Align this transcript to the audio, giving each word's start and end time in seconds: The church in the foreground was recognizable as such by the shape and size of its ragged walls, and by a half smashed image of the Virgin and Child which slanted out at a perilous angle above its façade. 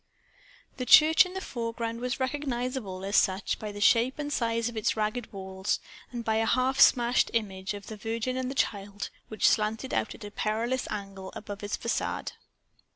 The 0.77 0.85
church 0.87 1.27
in 1.27 1.35
the 1.35 1.41
foreground 1.41 1.99
was 1.99 2.19
recognizable 2.19 3.05
as 3.05 3.15
such 3.15 3.59
by 3.59 3.71
the 3.71 3.79
shape 3.79 4.17
and 4.17 4.33
size 4.33 4.67
of 4.67 4.75
its 4.75 4.97
ragged 4.97 5.31
walls, 5.31 5.79
and 6.11 6.25
by 6.25 6.37
a 6.37 6.47
half 6.47 6.79
smashed 6.79 7.29
image 7.35 7.75
of 7.75 7.85
the 7.85 7.97
Virgin 7.97 8.35
and 8.35 8.57
Child 8.57 9.11
which 9.27 9.47
slanted 9.47 9.93
out 9.93 10.15
at 10.15 10.23
a 10.23 10.31
perilous 10.31 10.87
angle 10.89 11.31
above 11.35 11.61
its 11.61 11.77
façade. 11.77 12.31